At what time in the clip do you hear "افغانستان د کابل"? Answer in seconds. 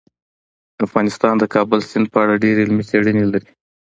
0.85-1.79